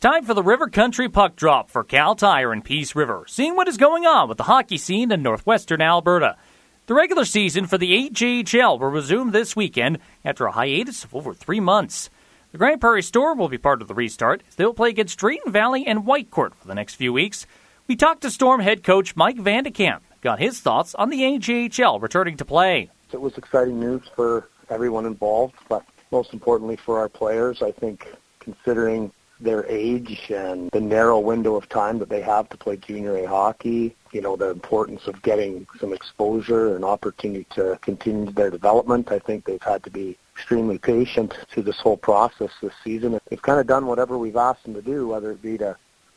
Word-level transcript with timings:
time 0.00 0.24
for 0.24 0.32
the 0.32 0.42
River 0.42 0.66
Country 0.68 1.10
Puck 1.10 1.36
Drop 1.36 1.68
for 1.68 1.84
Kal 1.84 2.14
Tire 2.14 2.52
and 2.52 2.64
Peace 2.64 2.96
River, 2.96 3.26
seeing 3.28 3.54
what 3.54 3.68
is 3.68 3.76
going 3.76 4.06
on 4.06 4.30
with 4.30 4.38
the 4.38 4.44
hockey 4.44 4.78
scene 4.78 5.12
in 5.12 5.22
northwestern 5.22 5.82
Alberta. 5.82 6.38
The 6.86 6.94
regular 6.94 7.26
season 7.26 7.66
for 7.66 7.76
the 7.76 8.08
AJHL 8.08 8.80
will 8.80 8.88
resume 8.88 9.30
this 9.30 9.54
weekend 9.54 9.98
after 10.24 10.46
a 10.46 10.52
hiatus 10.52 11.04
of 11.04 11.14
over 11.14 11.34
three 11.34 11.60
months. 11.60 12.08
The 12.52 12.56
Grande 12.56 12.80
Prairie 12.80 13.02
Storm 13.02 13.36
will 13.36 13.50
be 13.50 13.58
part 13.58 13.82
of 13.82 13.88
the 13.88 13.94
restart 13.94 14.42
as 14.48 14.54
they 14.54 14.64
will 14.64 14.72
play 14.72 14.88
against 14.88 15.18
Drayton 15.18 15.52
Valley 15.52 15.86
and 15.86 16.06
Whitecourt 16.06 16.54
for 16.54 16.66
the 16.66 16.74
next 16.74 16.94
few 16.94 17.12
weeks. 17.12 17.46
We 17.86 17.94
talked 17.94 18.22
to 18.22 18.30
Storm 18.30 18.62
head 18.62 18.82
coach 18.82 19.14
Mike 19.16 19.36
Vandecamp, 19.36 20.00
got 20.22 20.38
his 20.38 20.60
thoughts 20.60 20.94
on 20.94 21.10
the 21.10 21.20
AJHL 21.20 22.00
returning 22.00 22.38
to 22.38 22.46
play. 22.46 22.88
It 23.12 23.20
was 23.20 23.36
exciting 23.36 23.78
news 23.78 24.08
for 24.16 24.48
everyone 24.70 25.04
involved, 25.04 25.56
but 25.68 25.84
most 26.10 26.32
importantly 26.32 26.76
for 26.76 26.98
our 26.98 27.10
players. 27.10 27.60
I 27.60 27.70
think 27.70 28.10
considering 28.38 29.12
their 29.40 29.64
age 29.66 30.30
and 30.30 30.70
the 30.70 30.80
narrow 30.80 31.18
window 31.18 31.56
of 31.56 31.68
time 31.68 31.98
that 31.98 32.08
they 32.08 32.20
have 32.20 32.48
to 32.50 32.56
play 32.56 32.76
junior 32.76 33.16
A 33.16 33.26
hockey, 33.26 33.96
you 34.12 34.20
know, 34.20 34.36
the 34.36 34.50
importance 34.50 35.06
of 35.06 35.22
getting 35.22 35.66
some 35.78 35.92
exposure 35.92 36.76
and 36.76 36.84
opportunity 36.84 37.46
to 37.50 37.78
continue 37.80 38.30
their 38.30 38.50
development. 38.50 39.10
I 39.10 39.18
think 39.18 39.44
they've 39.44 39.62
had 39.62 39.82
to 39.84 39.90
be 39.90 40.16
extremely 40.34 40.78
patient 40.78 41.36
through 41.50 41.64
this 41.64 41.80
whole 41.80 41.96
process 41.96 42.50
this 42.62 42.72
season. 42.82 43.18
They've 43.28 43.42
kind 43.42 43.60
of 43.60 43.66
done 43.66 43.86
whatever 43.86 44.18
we've 44.18 44.36
asked 44.36 44.64
them 44.64 44.74
to 44.74 44.82
do, 44.82 45.08
whether 45.08 45.32
it 45.32 45.42
be 45.42 45.58
to 45.58 45.76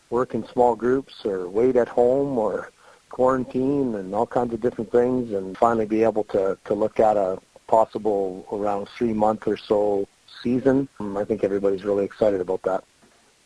work 0.09 0.33
in 0.33 0.47
small 0.47 0.75
groups 0.75 1.25
or 1.25 1.49
wait 1.49 1.75
at 1.75 1.87
home 1.87 2.37
or 2.37 2.71
quarantine 3.09 3.95
and 3.95 4.13
all 4.13 4.25
kinds 4.25 4.53
of 4.53 4.61
different 4.61 4.91
things 4.91 5.31
and 5.33 5.57
finally 5.57 5.85
be 5.85 6.03
able 6.03 6.23
to, 6.25 6.57
to 6.65 6.73
look 6.73 6.99
at 6.99 7.15
a 7.15 7.39
possible 7.67 8.45
around 8.51 8.87
three 8.97 9.13
month 9.13 9.47
or 9.47 9.57
so 9.57 10.07
season. 10.41 10.87
I 10.99 11.23
think 11.23 11.43
everybody's 11.43 11.83
really 11.83 12.05
excited 12.05 12.41
about 12.41 12.61
that. 12.63 12.83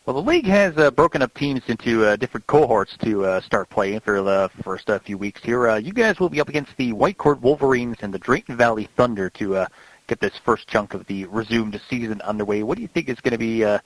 Well, 0.08 0.16
the 0.16 0.22
league 0.22 0.46
has 0.46 0.78
uh, 0.78 0.90
broken 0.92 1.22
up 1.22 1.34
teams 1.34 1.64
into 1.68 2.06
uh, 2.06 2.16
different 2.16 2.48
cohorts 2.48 2.96
to 3.04 3.26
uh, 3.26 3.42
start 3.42 3.70
playing 3.70 4.00
for 4.00 4.22
the 4.22 4.50
first 4.64 4.90
uh, 4.90 5.00
few 5.00 5.18
weeks 5.18 5.44
here. 5.44 5.68
Uh, 5.68 5.76
you 5.76 5.92
guys 5.92 6.18
will 6.18 6.30
be 6.30 6.40
up 6.40 6.48
against 6.48 6.78
the 6.78 6.94
Whitecourt 6.94 7.42
Wolverines 7.42 7.98
and 8.00 8.14
the 8.14 8.18
Drayton 8.18 8.56
Valley 8.56 8.88
Thunder 8.96 9.30
to 9.32 9.58
uh, 9.58 9.68
get 10.08 10.22
this 10.22 10.38
first 10.38 10.66
chunk 10.70 10.94
of 10.94 11.06
the 11.08 11.26
resumed 11.26 11.78
season 11.90 12.22
underway. 12.22 12.64
What 12.64 12.78
do 12.78 12.84
you 12.84 12.88
think 12.88 13.10
is 13.10 13.20
going 13.20 13.34
to 13.34 13.38
be 13.38 13.66
uh, 13.66 13.80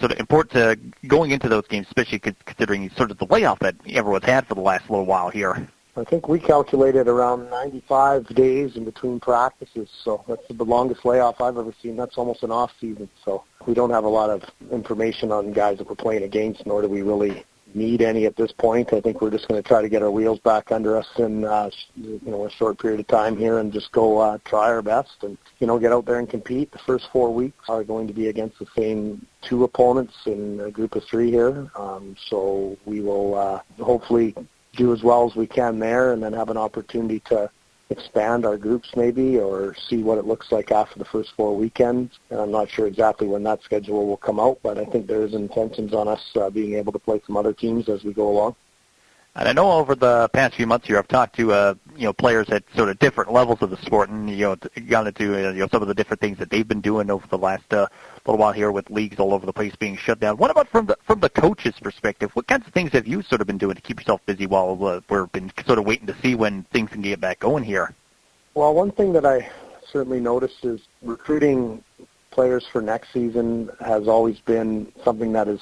sort 0.00 0.12
of 0.12 0.20
important 0.20 0.52
to 0.52 1.06
going 1.06 1.32
into 1.32 1.50
those 1.50 1.66
games, 1.66 1.86
especially 1.86 2.20
considering 2.20 2.88
sort 2.88 3.10
of 3.10 3.18
the 3.18 3.26
layoff 3.26 3.58
that 3.58 3.74
everyone's 3.90 4.24
had 4.24 4.46
for 4.46 4.54
the 4.54 4.62
last 4.62 4.88
little 4.88 5.04
while 5.04 5.28
here? 5.28 5.68
I 5.94 6.04
think 6.04 6.26
we 6.26 6.40
calculated 6.40 7.06
around 7.06 7.50
95 7.50 8.26
days 8.28 8.76
in 8.76 8.84
between 8.84 9.20
practices, 9.20 9.90
so 10.02 10.24
that's 10.26 10.46
the 10.48 10.64
longest 10.64 11.04
layoff 11.04 11.42
I've 11.42 11.58
ever 11.58 11.74
seen. 11.82 11.96
That's 11.96 12.16
almost 12.16 12.42
an 12.42 12.50
off 12.50 12.72
season, 12.80 13.10
so 13.22 13.44
we 13.66 13.74
don't 13.74 13.90
have 13.90 14.04
a 14.04 14.08
lot 14.08 14.30
of 14.30 14.42
information 14.70 15.30
on 15.30 15.52
guys 15.52 15.76
that 15.78 15.88
we're 15.88 15.94
playing 15.94 16.22
against, 16.22 16.64
nor 16.64 16.80
do 16.80 16.88
we 16.88 17.02
really 17.02 17.44
need 17.74 18.00
any 18.00 18.24
at 18.24 18.36
this 18.36 18.52
point. 18.52 18.94
I 18.94 19.02
think 19.02 19.20
we're 19.20 19.30
just 19.30 19.48
going 19.48 19.62
to 19.62 19.68
try 19.68 19.82
to 19.82 19.88
get 19.90 20.02
our 20.02 20.10
wheels 20.10 20.38
back 20.40 20.72
under 20.72 20.96
us 20.96 21.08
in 21.18 21.44
uh, 21.44 21.68
you 21.94 22.20
know 22.24 22.46
a 22.46 22.50
short 22.50 22.78
period 22.78 23.00
of 23.00 23.06
time 23.06 23.36
here 23.36 23.58
and 23.58 23.70
just 23.70 23.92
go 23.92 24.18
uh, 24.18 24.38
try 24.46 24.70
our 24.70 24.82
best 24.82 25.22
and 25.22 25.36
you 25.58 25.66
know 25.66 25.78
get 25.78 25.92
out 25.92 26.06
there 26.06 26.18
and 26.18 26.28
compete. 26.28 26.72
The 26.72 26.78
first 26.78 27.10
four 27.12 27.32
weeks 27.32 27.68
are 27.68 27.84
going 27.84 28.06
to 28.06 28.14
be 28.14 28.28
against 28.28 28.58
the 28.58 28.66
same 28.76 29.26
two 29.42 29.64
opponents 29.64 30.14
in 30.24 30.58
a 30.60 30.70
group 30.70 30.96
of 30.96 31.04
three 31.04 31.30
here, 31.30 31.70
um, 31.76 32.16
so 32.28 32.78
we 32.86 33.00
will 33.00 33.34
uh, 33.34 33.60
hopefully 33.82 34.34
do 34.76 34.92
as 34.92 35.02
well 35.02 35.28
as 35.28 35.36
we 35.36 35.46
can 35.46 35.78
there 35.78 36.12
and 36.12 36.22
then 36.22 36.32
have 36.32 36.48
an 36.48 36.56
opportunity 36.56 37.20
to 37.20 37.50
expand 37.90 38.46
our 38.46 38.56
groups 38.56 38.90
maybe 38.96 39.38
or 39.38 39.74
see 39.74 40.02
what 40.02 40.16
it 40.16 40.24
looks 40.24 40.50
like 40.50 40.72
after 40.72 40.98
the 40.98 41.04
first 41.04 41.32
four 41.36 41.54
weekends. 41.54 42.18
And 42.30 42.40
I'm 42.40 42.50
not 42.50 42.70
sure 42.70 42.86
exactly 42.86 43.26
when 43.26 43.42
that 43.42 43.62
schedule 43.62 44.06
will 44.06 44.16
come 44.16 44.40
out, 44.40 44.58
but 44.62 44.78
I 44.78 44.86
think 44.86 45.06
there's 45.06 45.34
intentions 45.34 45.92
on 45.92 46.08
us 46.08 46.32
uh, 46.36 46.48
being 46.48 46.74
able 46.74 46.92
to 46.92 46.98
play 46.98 47.20
some 47.26 47.36
other 47.36 47.52
teams 47.52 47.88
as 47.88 48.02
we 48.02 48.14
go 48.14 48.28
along. 48.28 48.56
And 49.34 49.48
I 49.48 49.52
know 49.52 49.70
over 49.72 49.94
the 49.94 50.28
past 50.32 50.54
few 50.54 50.66
months 50.66 50.86
here, 50.86 50.98
I've 50.98 51.08
talked 51.08 51.36
to 51.36 51.52
uh, 51.52 51.74
you 51.96 52.04
know 52.04 52.12
players 52.12 52.48
at 52.50 52.64
sort 52.74 52.88
of 52.88 52.98
different 52.98 53.32
levels 53.32 53.62
of 53.62 53.70
the 53.70 53.76
sport, 53.78 54.10
and 54.10 54.28
you 54.30 54.46
know 54.46 54.56
got 54.88 55.06
into 55.06 55.34
uh, 55.34 55.52
you 55.52 55.60
know 55.60 55.68
some 55.68 55.82
of 55.82 55.88
the 55.88 55.94
different 55.94 56.20
things 56.20 56.38
that 56.38 56.50
they've 56.50 56.66
been 56.66 56.80
doing 56.80 57.10
over 57.10 57.26
the 57.28 57.38
last 57.38 57.72
uh, 57.72 57.86
little 58.26 58.38
while 58.38 58.52
here 58.52 58.72
with 58.72 58.88
leagues 58.90 59.18
all 59.18 59.34
over 59.34 59.46
the 59.46 59.52
place 59.52 59.74
being 59.76 59.96
shut 59.96 60.20
down. 60.20 60.36
What 60.36 60.50
about 60.50 60.68
from 60.68 60.86
the 60.86 60.96
from 61.04 61.20
the 61.20 61.30
coach's 61.30 61.78
perspective? 61.80 62.30
What 62.34 62.46
kinds 62.46 62.66
of 62.66 62.72
things 62.72 62.92
have 62.92 63.06
you 63.06 63.22
sort 63.22 63.40
of 63.40 63.46
been 63.46 63.58
doing 63.58 63.74
to 63.74 63.82
keep 63.82 64.00
yourself 64.00 64.20
busy 64.26 64.46
while 64.46 64.78
uh, 64.84 65.00
we've 65.08 65.32
been 65.32 65.52
sort 65.66 65.78
of 65.78 65.86
waiting 65.86 66.06
to 66.06 66.16
see 66.22 66.34
when 66.34 66.64
things 66.72 66.90
can 66.90 67.02
get 67.02 67.20
back 67.20 67.38
going 67.38 67.64
here? 67.64 67.94
Well, 68.54 68.74
one 68.74 68.90
thing 68.90 69.12
that 69.14 69.24
I 69.24 69.48
certainly 69.90 70.20
noticed 70.20 70.64
is 70.64 70.80
recruiting 71.02 71.82
players 72.30 72.66
for 72.72 72.80
next 72.82 73.12
season 73.12 73.70
has 73.80 74.08
always 74.08 74.40
been 74.40 74.90
something 75.04 75.32
that 75.32 75.46
has 75.46 75.60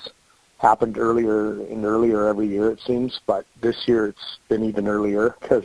happened 0.58 0.98
earlier 0.98 1.62
and 1.62 1.84
earlier 1.84 2.26
every 2.26 2.46
year 2.46 2.70
it 2.70 2.80
seems, 2.80 3.20
but 3.26 3.46
this 3.60 3.88
year 3.88 4.06
it's 4.06 4.38
been 4.48 4.62
even 4.62 4.86
earlier 4.86 5.36
because 5.40 5.64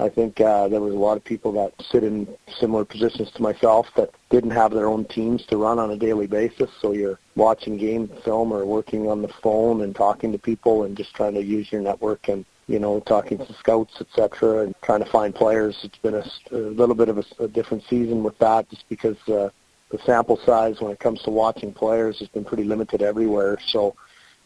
I 0.00 0.08
think 0.08 0.40
uh, 0.40 0.66
there 0.68 0.80
was 0.80 0.94
a 0.94 0.98
lot 0.98 1.18
of 1.18 1.24
people 1.24 1.52
that 1.52 1.74
sit 1.90 2.04
in 2.04 2.26
similar 2.58 2.86
positions 2.86 3.30
to 3.32 3.42
myself 3.42 3.86
that 3.96 4.10
didn't 4.30 4.52
have 4.52 4.72
their 4.72 4.88
own 4.88 5.04
teams 5.04 5.44
to 5.46 5.58
run 5.58 5.78
on 5.78 5.90
a 5.90 5.96
daily 5.96 6.26
basis. 6.26 6.70
So 6.80 6.92
you're 6.92 7.18
watching 7.36 7.76
game 7.76 8.10
film 8.24 8.50
or 8.50 8.64
working 8.64 9.10
on 9.10 9.20
the 9.20 9.28
phone 9.42 9.82
and 9.82 9.94
talking 9.94 10.32
to 10.32 10.38
people 10.38 10.84
and 10.84 10.96
just 10.96 11.14
trying 11.14 11.34
to 11.34 11.42
use 11.42 11.70
your 11.70 11.82
network 11.82 12.28
and 12.28 12.46
you 12.66 12.78
know 12.78 13.00
talking 13.00 13.36
to 13.38 13.52
scouts, 13.54 14.00
etc., 14.00 14.64
and 14.64 14.74
trying 14.80 15.04
to 15.04 15.10
find 15.10 15.34
players. 15.34 15.78
It's 15.82 15.98
been 15.98 16.14
a, 16.14 16.24
a 16.52 16.56
little 16.56 16.94
bit 16.94 17.10
of 17.10 17.18
a, 17.18 17.24
a 17.44 17.48
different 17.48 17.84
season 17.90 18.22
with 18.22 18.38
that, 18.38 18.70
just 18.70 18.88
because 18.88 19.18
uh, 19.28 19.50
the 19.90 19.98
sample 20.06 20.38
size 20.46 20.80
when 20.80 20.92
it 20.92 20.98
comes 20.98 21.20
to 21.22 21.30
watching 21.30 21.74
players 21.74 22.20
has 22.20 22.28
been 22.28 22.44
pretty 22.44 22.64
limited 22.64 23.02
everywhere. 23.02 23.58
So 23.66 23.94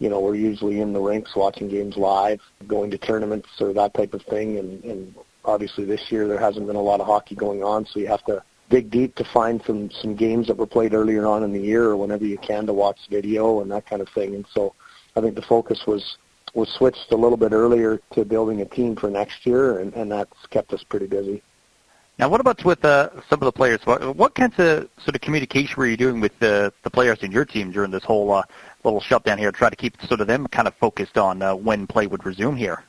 you 0.01 0.09
know, 0.09 0.19
we're 0.21 0.35
usually 0.35 0.81
in 0.81 0.93
the 0.93 1.01
rinks 1.01 1.37
watching 1.37 1.69
games 1.69 1.97
live, 1.97 2.41
going 2.67 2.91
to 2.91 2.99
tournaments 2.99 3.49
or 3.61 3.73
that 3.73 3.95
type 3.95 4.13
of 4.13 4.23
thing. 4.23 4.59
And, 4.59 4.83
and 4.85 5.15
obviously 5.45 5.85
this 5.85 6.11
year 6.11 6.27
there 6.27 6.39
hasn't 6.39 6.67
been 6.67 6.77
a 6.77 6.83
lot 6.83 7.01
of 7.01 7.07
hockey 7.07 7.35
going 7.35 7.63
on, 7.63 7.87
so 7.87 8.01
you 8.01 8.07
have 8.07 8.25
to 8.25 8.43
dig 8.71 8.91
deep 8.91 9.15
to 9.17 9.25
find 9.25 9.63
some 9.67 9.91
some 9.91 10.15
games 10.15 10.47
that 10.47 10.57
were 10.57 10.67
played 10.67 10.95
earlier 10.95 11.27
on 11.27 11.43
in 11.43 11.53
the 11.53 11.61
year 11.61 11.85
or 11.85 11.97
whenever 11.97 12.25
you 12.25 12.39
can 12.39 12.67
to 12.67 12.73
watch 12.73 12.99
video 13.11 13.61
and 13.61 13.71
that 13.71 13.87
kind 13.87 14.01
of 14.01 14.09
thing. 14.11 14.35
And 14.35 14.47
so 14.53 14.75
I 15.17 15.21
think 15.21 15.35
the 15.35 15.43
focus 15.43 15.85
was 15.87 16.19
was 16.55 16.69
switched 16.69 17.11
a 17.11 17.17
little 17.17 17.37
bit 17.37 17.53
earlier 17.53 18.01
to 18.13 18.25
building 18.25 18.61
a 18.61 18.65
team 18.65 18.97
for 18.97 19.11
next 19.11 19.45
year, 19.45 19.81
and, 19.81 19.93
and 19.95 20.11
that's 20.11 20.47
kept 20.51 20.73
us 20.73 20.85
pretty 20.85 21.07
busy. 21.07 21.43
Now, 22.17 22.29
what 22.29 22.41
about 22.41 22.65
with 22.65 22.85
uh, 22.85 23.11
some 23.29 23.41
of 23.43 23.47
the 23.47 23.53
players? 23.53 23.81
What, 23.85 24.15
what 24.15 24.37
kinds 24.37 24.55
of 24.59 24.89
sort 24.99 25.17
of 25.17 25.21
communication 25.21 25.75
were 25.77 25.89
you 25.89 25.97
doing 25.97 26.21
with 26.21 26.39
the, 26.39 26.73
the 26.85 26.91
players 26.91 27.19
in 27.23 27.33
your 27.33 27.45
team 27.45 27.73
during 27.73 27.91
this 27.91 28.05
whole 28.05 28.31
uh, 28.31 28.45
little 28.85 29.01
shutdown 29.01 29.37
here 29.37 29.51
try 29.51 29.69
to 29.69 29.75
keep 29.75 30.01
sort 30.03 30.21
of 30.21 30.29
them 30.29 30.47
kind 30.47 30.69
of 30.69 30.75
focused 30.77 31.19
on 31.19 31.43
uh, 31.43 31.57
when 31.57 31.89
play 31.89 32.07
would 32.07 32.25
resume 32.25 32.55
here? 32.55 32.85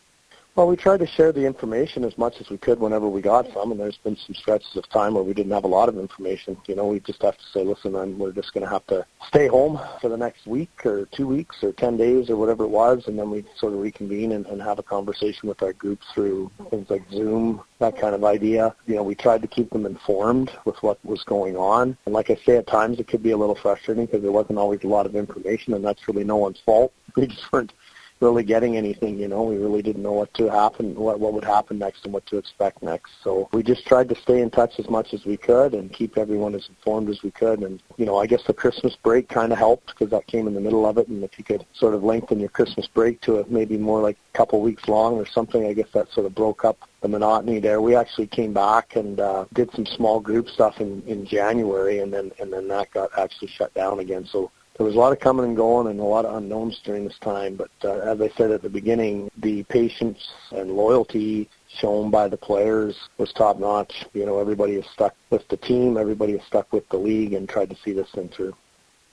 Well, 0.56 0.68
we 0.68 0.78
tried 0.78 1.02
to 1.02 1.06
share 1.06 1.34
the 1.34 1.46
information 1.46 2.06
as 2.06 2.18
much 2.18 2.40
as 2.40 2.50
we 2.50 2.58
could 2.58 2.80
whenever 2.80 3.10
we 3.10 3.22
got 3.22 3.52
some, 3.52 3.72
and 3.72 3.80
there's 3.80 3.98
been 3.98 4.16
some 4.16 4.34
stretches 4.34 4.78
of 4.78 4.88
time 4.88 5.14
where 5.14 5.24
we 5.24 5.34
didn't 5.34 5.52
have 5.52 5.66
a 5.66 5.68
lot 5.68 5.90
of 5.90 5.98
information. 5.98 6.56
You 6.66 6.78
know, 6.78 6.88
we 6.88 7.02
just 7.02 7.22
have 7.24 7.38
to 7.38 7.44
say, 7.54 7.66
listen, 7.66 8.18
we're 8.18 8.32
just 8.32 8.54
going 8.54 8.64
to 8.64 8.70
have 8.70 8.88
to 8.88 9.06
stay 9.28 9.48
home 9.48 9.82
for 10.00 10.08
the 10.08 10.16
next 10.16 10.48
week 10.48 10.86
or 10.86 11.08
two 11.08 11.28
weeks 11.28 11.62
or 11.62 11.74
10 11.74 11.98
days 11.98 12.30
or 12.30 12.38
whatever 12.38 12.64
it 12.64 12.70
was, 12.70 13.06
and 13.08 13.20
then 13.20 13.32
we 13.32 13.44
sort 13.58 13.74
of 13.74 13.80
reconvene 13.80 14.32
and, 14.32 14.46
and 14.46 14.62
have 14.62 14.80
a 14.80 14.84
conversation 14.84 15.50
with 15.50 15.62
our 15.62 15.74
group 15.74 16.00
through 16.14 16.50
things 16.70 16.90
like 16.90 17.04
Zoom, 17.12 17.62
that 17.80 18.00
kind 18.00 18.16
of 18.16 18.24
idea. 18.24 18.74
You 18.88 18.96
know, 18.96 19.04
we 19.04 19.14
tried 19.14 19.42
to 19.42 19.50
keep 19.50 19.72
them 19.72 19.86
informed 19.86 20.52
with 20.64 20.82
what 20.82 21.04
was 21.04 21.22
going 21.26 21.58
on. 21.58 21.98
And 22.06 22.14
like 22.14 22.30
I 22.30 22.36
say, 22.46 22.56
at 22.56 22.66
times 22.66 23.02
it 23.02 23.10
could 23.10 23.22
be 23.22 23.32
a 23.32 23.38
little 23.38 23.56
frustrating 23.56 24.06
because 24.06 24.22
there 24.22 24.32
wasn't 24.32 24.60
always 24.60 24.86
a 24.86 24.88
lot 24.88 25.06
of 25.06 25.18
information, 25.18 25.74
and 25.74 25.84
that's 25.84 26.08
really 26.08 26.24
no 26.24 26.38
one's 26.38 26.62
fault. 26.62 26.94
We 27.16 27.28
just 27.28 27.50
weren't 27.54 27.72
really 28.20 28.44
getting 28.44 28.78
anything. 28.78 29.18
You 29.18 29.28
know, 29.28 29.44
we 29.44 29.58
really 29.58 29.82
didn't 29.82 30.04
know 30.04 30.14
what 30.14 30.34
to 30.36 30.50
happen, 30.50 30.96
what 30.96 31.20
what 31.20 31.34
would 31.34 31.44
happen 31.44 31.78
next, 31.80 32.06
and 32.06 32.14
what 32.14 32.26
to 32.28 32.38
expect 32.38 32.82
next. 32.82 33.12
So 33.24 33.50
we 33.52 33.64
just 33.64 33.86
tried 33.86 34.10
to 34.10 34.16
stay 34.16 34.42
in 34.42 34.50
touch 34.50 34.80
as 34.80 34.90
much 34.90 35.14
as 35.14 35.26
we 35.26 35.38
could 35.38 35.74
and 35.74 35.92
keep 35.92 36.18
everyone 36.18 36.56
as 36.56 36.68
informed 36.70 37.10
as 37.10 37.24
we 37.24 37.32
could. 37.32 37.60
And 37.62 37.82
you 37.98 38.06
know, 38.06 38.18
I 38.18 38.28
guess 38.28 38.44
the 38.44 38.54
Christmas 38.54 38.96
break 38.96 39.28
kind 39.28 39.52
of 39.52 39.58
helped 39.58 39.88
because 39.88 40.10
that 40.12 40.28
came 40.28 40.48
in 40.48 40.54
the 40.54 40.62
middle 40.62 40.86
of 40.86 40.98
it. 40.98 41.08
And 41.08 41.24
if 41.24 41.38
you 41.38 41.44
could 41.44 41.66
sort 41.74 41.94
of 41.94 42.04
lengthen 42.04 42.40
your 42.40 42.50
Christmas 42.50 42.88
break 42.88 43.22
to 43.22 43.40
a, 43.40 43.48
maybe 43.48 43.78
more 43.78 44.02
like 44.02 44.18
a 44.34 44.38
couple 44.38 44.62
weeks 44.62 44.88
long 44.88 45.16
or 45.16 45.26
something, 45.26 45.66
I 45.66 45.74
guess 45.74 45.90
that 45.94 46.12
sort 46.12 46.26
of 46.26 46.36
broke 46.36 46.66
up 46.66 46.78
the 47.02 47.08
monotony 47.08 47.60
there. 47.60 47.82
We 47.82 47.96
actually 47.96 48.28
came 48.28 48.54
back 48.54 48.96
and 48.96 49.20
uh, 49.20 49.46
did 49.54 49.72
some 49.74 49.86
small 49.86 50.20
group 50.20 50.50
stuff 50.50 50.80
in 50.80 51.04
in 51.06 51.26
January, 51.26 52.00
and 52.00 52.12
then 52.12 52.32
and 52.40 52.52
then 52.52 52.68
that 52.70 52.92
got 52.92 53.10
actually 53.18 53.50
shut 53.50 53.74
down 53.74 54.00
again. 54.00 54.26
So 54.26 54.52
there 54.78 54.86
was 54.86 54.96
a 54.96 55.00
lot 55.00 55.14
of 55.14 55.20
coming 55.20 55.46
and 55.46 55.56
going 55.56 55.88
and 55.88 56.00
a 56.00 56.04
lot 56.04 56.26
of 56.26 56.36
unknowns 56.36 56.80
during 56.84 57.06
this 57.06 57.18
time. 57.20 57.56
But 57.56 57.72
uh, 57.84 58.00
as 58.00 58.20
I 58.20 58.30
said 58.36 58.52
at 58.52 58.62
the 58.62 58.70
beginning, 58.70 59.32
the 59.38 59.64
patience 59.64 60.32
and 60.52 60.72
loyalty 60.72 61.50
shown 61.70 62.12
by 62.12 62.28
the 62.28 62.38
players 62.38 63.10
was 63.18 63.32
top 63.32 63.58
notch. 63.58 64.06
You 64.14 64.26
know, 64.26 64.40
everybody 64.40 64.74
is 64.74 64.86
stuck 64.92 65.16
with 65.30 65.48
the 65.48 65.58
team, 65.58 65.98
everybody 65.98 66.34
is 66.34 66.44
stuck 66.46 66.72
with 66.74 66.88
the 66.90 66.98
league, 66.98 67.34
and 67.34 67.48
tried 67.48 67.70
to 67.70 67.76
see 67.84 67.94
this 67.94 68.12
thing 68.12 68.30
through. 68.30 68.54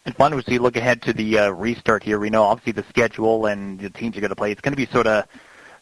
And 0.04 0.16
fun 0.16 0.34
was 0.34 0.46
you 0.48 0.58
look 0.58 0.76
ahead 0.76 1.00
to 1.02 1.12
the 1.12 1.38
uh, 1.38 1.50
restart 1.50 2.02
here. 2.02 2.18
We 2.18 2.28
know 2.28 2.42
obviously 2.42 2.72
the 2.72 2.88
schedule 2.88 3.46
and 3.46 3.78
the 3.78 3.90
teams 3.90 4.16
are 4.16 4.20
going 4.20 4.30
to 4.30 4.36
play. 4.36 4.50
It's 4.50 4.60
going 4.60 4.72
to 4.72 4.76
be 4.76 4.90
sort 4.92 5.06
of 5.06 5.26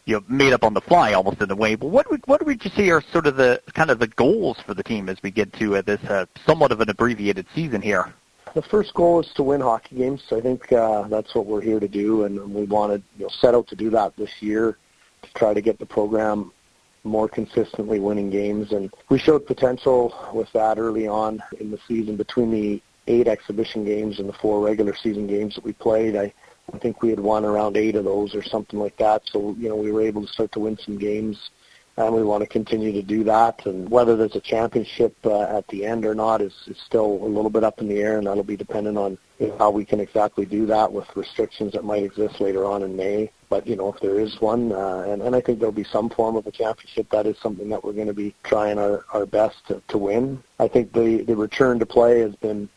you 0.04 0.16
know 0.16 0.24
made 0.28 0.52
up 0.52 0.62
on 0.62 0.74
the 0.74 0.82
fly 0.82 1.14
almost 1.14 1.40
in 1.40 1.50
a 1.50 1.56
way. 1.56 1.74
But 1.74 1.86
what 1.86 2.10
would 2.10 2.20
what 2.26 2.44
would 2.44 2.62
you 2.62 2.70
say 2.70 2.90
are 2.90 3.00
sort 3.00 3.26
of 3.26 3.36
the 3.36 3.62
kind 3.72 3.90
of 3.90 3.98
the 3.98 4.08
goals 4.08 4.58
for 4.66 4.74
the 4.74 4.82
team 4.82 5.08
as 5.08 5.16
we 5.22 5.30
get 5.30 5.54
to 5.54 5.76
uh, 5.76 5.82
this 5.82 6.02
uh, 6.04 6.26
somewhat 6.44 6.70
of 6.70 6.82
an 6.82 6.90
abbreviated 6.90 7.46
season 7.54 7.80
here? 7.80 8.12
The 8.54 8.62
first 8.62 8.94
goal 8.94 9.20
is 9.20 9.32
to 9.34 9.42
win 9.42 9.60
hockey 9.60 9.96
games. 9.96 10.22
So 10.28 10.36
I 10.36 10.40
think 10.40 10.72
uh, 10.72 11.02
that's 11.08 11.34
what 11.34 11.46
we're 11.46 11.60
here 11.60 11.80
to 11.80 11.88
do, 11.88 12.24
and 12.24 12.54
we 12.54 12.64
wanted 12.64 13.02
you 13.16 13.24
know 13.24 13.30
set 13.30 13.54
out 13.54 13.66
to 13.68 13.76
do 13.76 13.90
that 13.90 14.16
this 14.16 14.30
year 14.40 14.78
to 15.22 15.32
try 15.34 15.54
to 15.54 15.60
get 15.60 15.78
the 15.78 15.86
program 15.86 16.52
more 17.04 17.28
consistently 17.28 17.98
winning 17.98 18.30
games. 18.30 18.72
And 18.72 18.92
we 19.08 19.18
showed 19.18 19.46
potential 19.46 20.14
with 20.34 20.50
that 20.52 20.78
early 20.78 21.06
on 21.06 21.42
in 21.58 21.70
the 21.70 21.78
season 21.88 22.16
between 22.16 22.50
the 22.50 22.82
eight 23.06 23.26
exhibition 23.26 23.84
games 23.84 24.18
and 24.18 24.28
the 24.28 24.34
four 24.34 24.64
regular 24.64 24.94
season 24.94 25.26
games 25.26 25.54
that 25.54 25.64
we 25.64 25.72
played. 25.72 26.16
I, 26.16 26.32
I 26.72 26.78
think 26.78 27.02
we 27.02 27.10
had 27.10 27.20
won 27.20 27.44
around 27.44 27.76
eight 27.76 27.96
of 27.96 28.04
those 28.04 28.34
or 28.34 28.42
something 28.42 28.78
like 28.78 28.96
that. 28.98 29.22
So, 29.26 29.56
you 29.58 29.68
know, 29.68 29.76
we 29.76 29.90
were 29.90 30.02
able 30.02 30.22
to 30.22 30.32
start 30.32 30.52
to 30.52 30.60
win 30.60 30.78
some 30.78 30.98
games 30.98 31.50
and 31.96 32.14
we 32.14 32.22
want 32.22 32.42
to 32.42 32.46
continue 32.46 32.92
to 32.92 33.02
do 33.02 33.24
that. 33.24 33.66
And 33.66 33.88
whether 33.90 34.16
there's 34.16 34.36
a 34.36 34.40
championship 34.40 35.14
uh, 35.24 35.42
at 35.42 35.66
the 35.68 35.84
end 35.84 36.04
or 36.04 36.14
not 36.14 36.40
is, 36.40 36.54
is 36.66 36.78
still 36.78 37.04
a 37.22 37.28
little 37.28 37.50
bit 37.50 37.64
up 37.64 37.80
in 37.80 37.88
the 37.88 38.00
air, 38.00 38.18
and 38.18 38.26
that'll 38.26 38.42
be 38.42 38.56
dependent 38.56 38.96
on 38.96 39.18
you 39.38 39.48
know, 39.48 39.58
how 39.58 39.70
we 39.70 39.84
can 39.84 40.00
exactly 40.00 40.46
do 40.46 40.66
that 40.66 40.92
with 40.92 41.06
restrictions 41.16 41.72
that 41.72 41.84
might 41.84 42.02
exist 42.02 42.40
later 42.40 42.64
on 42.64 42.82
in 42.82 42.96
May. 42.96 43.30
But 43.48 43.66
you 43.66 43.76
know, 43.76 43.92
if 43.92 44.00
there 44.00 44.20
is 44.20 44.40
one, 44.40 44.72
uh, 44.72 45.04
and, 45.08 45.22
and 45.22 45.34
I 45.34 45.40
think 45.40 45.58
there'll 45.58 45.72
be 45.72 45.84
some 45.84 46.08
form 46.08 46.36
of 46.36 46.46
a 46.46 46.52
championship, 46.52 47.10
that 47.10 47.26
is 47.26 47.36
something 47.38 47.68
that 47.70 47.82
we're 47.82 47.92
going 47.92 48.06
to 48.06 48.14
be 48.14 48.34
trying 48.44 48.78
our, 48.78 49.04
our 49.12 49.26
best 49.26 49.66
to, 49.66 49.82
to 49.88 49.98
win. 49.98 50.42
I 50.58 50.68
think 50.68 50.92
the 50.92 51.22
the 51.22 51.36
return 51.36 51.78
to 51.80 51.86
play 51.86 52.20
has 52.20 52.36
been 52.36 52.68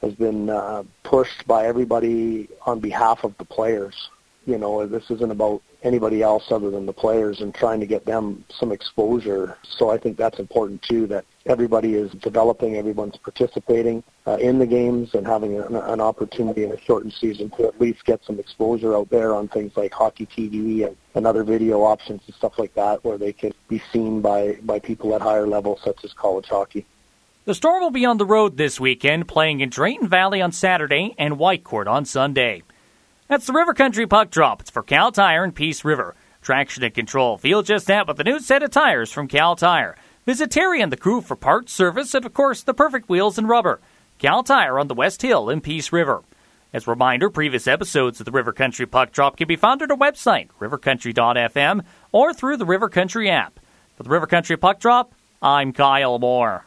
has 0.00 0.14
been 0.14 0.48
uh, 0.48 0.84
pushed 1.02 1.46
by 1.46 1.66
everybody 1.66 2.48
on 2.64 2.80
behalf 2.80 3.24
of 3.24 3.36
the 3.38 3.44
players. 3.44 4.10
You 4.46 4.56
know, 4.56 4.86
this 4.86 5.10
isn't 5.10 5.30
about 5.30 5.62
anybody 5.82 6.22
else 6.22 6.50
other 6.50 6.70
than 6.70 6.86
the 6.86 6.92
players 6.92 7.40
and 7.40 7.54
trying 7.54 7.80
to 7.80 7.86
get 7.86 8.04
them 8.04 8.44
some 8.50 8.72
exposure. 8.72 9.56
So 9.62 9.90
I 9.90 9.98
think 9.98 10.16
that's 10.16 10.38
important 10.38 10.82
too, 10.82 11.06
that 11.08 11.24
everybody 11.46 11.94
is 11.94 12.10
developing, 12.12 12.76
everyone's 12.76 13.16
participating 13.16 14.02
uh, 14.26 14.36
in 14.36 14.58
the 14.58 14.66
games 14.66 15.14
and 15.14 15.26
having 15.26 15.58
an, 15.58 15.74
an 15.74 16.00
opportunity 16.00 16.64
in 16.64 16.72
a 16.72 16.80
shortened 16.80 17.14
season 17.14 17.50
to 17.50 17.66
at 17.66 17.80
least 17.80 18.04
get 18.04 18.24
some 18.24 18.38
exposure 18.38 18.94
out 18.94 19.08
there 19.10 19.34
on 19.34 19.48
things 19.48 19.76
like 19.76 19.92
hockey 19.92 20.26
TV 20.26 20.86
and, 20.86 20.96
and 21.14 21.26
other 21.26 21.44
video 21.44 21.82
options 21.82 22.20
and 22.26 22.34
stuff 22.34 22.58
like 22.58 22.74
that 22.74 23.02
where 23.04 23.18
they 23.18 23.32
can 23.32 23.52
be 23.68 23.82
seen 23.92 24.20
by, 24.20 24.58
by 24.62 24.78
people 24.78 25.14
at 25.14 25.22
higher 25.22 25.46
levels 25.46 25.80
such 25.82 26.04
as 26.04 26.12
college 26.12 26.46
hockey. 26.46 26.84
The 27.46 27.54
Storm 27.54 27.82
will 27.82 27.90
be 27.90 28.04
on 28.04 28.18
the 28.18 28.26
road 28.26 28.58
this 28.58 28.78
weekend, 28.78 29.26
playing 29.26 29.60
in 29.60 29.70
Drayton 29.70 30.08
Valley 30.08 30.42
on 30.42 30.52
Saturday 30.52 31.14
and 31.18 31.34
Whitecourt 31.34 31.86
on 31.86 32.04
Sunday. 32.04 32.62
That's 33.30 33.46
the 33.46 33.52
River 33.52 33.74
Country 33.74 34.08
Puck 34.08 34.30
Drop. 34.30 34.60
It's 34.60 34.70
for 34.70 34.82
Kal 34.82 35.12
Tire 35.12 35.44
and 35.44 35.54
Peace 35.54 35.84
River. 35.84 36.16
Traction 36.42 36.82
and 36.82 36.92
control. 36.92 37.38
Feel 37.38 37.62
just 37.62 37.86
that 37.86 38.08
with 38.08 38.16
the 38.16 38.24
new 38.24 38.40
set 38.40 38.64
of 38.64 38.72
tires 38.72 39.12
from 39.12 39.28
Kal 39.28 39.54
Tire. 39.54 39.94
Visit 40.26 40.50
Terry 40.50 40.82
and 40.82 40.90
the 40.90 40.96
crew 40.96 41.20
for 41.20 41.36
parts, 41.36 41.72
service, 41.72 42.12
and 42.12 42.26
of 42.26 42.34
course 42.34 42.64
the 42.64 42.74
perfect 42.74 43.08
wheels 43.08 43.38
and 43.38 43.48
rubber. 43.48 43.78
Kal 44.18 44.42
Tire 44.42 44.80
on 44.80 44.88
the 44.88 44.96
West 44.96 45.22
Hill 45.22 45.48
in 45.48 45.60
Peace 45.60 45.92
River. 45.92 46.24
As 46.72 46.88
a 46.88 46.90
reminder, 46.90 47.30
previous 47.30 47.68
episodes 47.68 48.18
of 48.18 48.26
the 48.26 48.32
River 48.32 48.52
Country 48.52 48.84
Puck 48.84 49.12
Drop 49.12 49.36
can 49.36 49.46
be 49.46 49.54
found 49.54 49.80
at 49.80 49.92
our 49.92 49.96
website, 49.96 50.48
rivercountry.fm, 50.60 51.84
or 52.10 52.34
through 52.34 52.56
the 52.56 52.66
River 52.66 52.88
Country 52.88 53.30
app. 53.30 53.60
For 53.94 54.02
the 54.02 54.10
River 54.10 54.26
Country 54.26 54.56
Puck 54.56 54.80
Drop, 54.80 55.12
I'm 55.40 55.72
Kyle 55.72 56.18
Moore. 56.18 56.64